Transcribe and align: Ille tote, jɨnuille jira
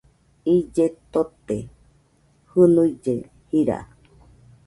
Ille 0.53 0.85
tote, 1.11 1.57
jɨnuille 2.51 3.15
jira 3.49 3.77